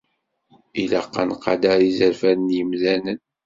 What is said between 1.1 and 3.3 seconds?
ad nqader izerfan n yimdanen.